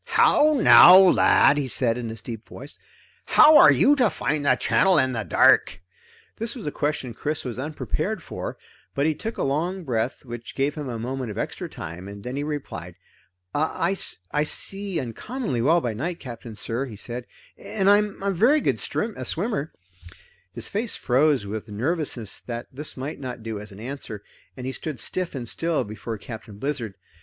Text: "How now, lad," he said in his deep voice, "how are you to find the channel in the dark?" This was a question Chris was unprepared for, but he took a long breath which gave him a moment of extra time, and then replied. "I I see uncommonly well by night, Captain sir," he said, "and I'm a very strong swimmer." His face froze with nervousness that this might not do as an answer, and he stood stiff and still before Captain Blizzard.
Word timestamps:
"How 0.17 0.53
now, 0.59 0.97
lad," 0.97 1.59
he 1.59 1.67
said 1.67 1.95
in 1.95 2.09
his 2.09 2.23
deep 2.23 2.43
voice, 2.49 2.79
"how 3.25 3.55
are 3.57 3.71
you 3.71 3.95
to 3.97 4.09
find 4.09 4.43
the 4.47 4.55
channel 4.55 4.97
in 4.97 5.11
the 5.11 5.21
dark?" 5.21 5.79
This 6.37 6.55
was 6.55 6.65
a 6.65 6.71
question 6.71 7.13
Chris 7.13 7.45
was 7.45 7.59
unprepared 7.59 8.23
for, 8.23 8.57
but 8.95 9.05
he 9.05 9.13
took 9.13 9.37
a 9.37 9.43
long 9.43 9.83
breath 9.83 10.25
which 10.25 10.55
gave 10.55 10.73
him 10.73 10.89
a 10.89 10.97
moment 10.97 11.29
of 11.29 11.37
extra 11.37 11.69
time, 11.69 12.07
and 12.07 12.23
then 12.23 12.43
replied. 12.43 12.95
"I 13.53 13.95
I 14.31 14.41
see 14.41 14.99
uncommonly 14.99 15.61
well 15.61 15.81
by 15.81 15.93
night, 15.93 16.19
Captain 16.19 16.55
sir," 16.55 16.85
he 16.87 16.95
said, 16.95 17.27
"and 17.55 17.87
I'm 17.87 18.23
a 18.23 18.31
very 18.31 18.57
strong 18.77 19.23
swimmer." 19.23 19.71
His 20.51 20.67
face 20.67 20.95
froze 20.95 21.45
with 21.45 21.67
nervousness 21.67 22.39
that 22.39 22.65
this 22.73 22.97
might 22.97 23.19
not 23.19 23.43
do 23.43 23.59
as 23.59 23.71
an 23.71 23.79
answer, 23.79 24.23
and 24.57 24.65
he 24.65 24.71
stood 24.71 24.99
stiff 24.99 25.35
and 25.35 25.47
still 25.47 25.83
before 25.83 26.17
Captain 26.17 26.57
Blizzard. 26.57 26.95